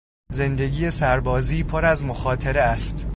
[0.31, 3.07] زندگی سربازی پر از مخاطره است.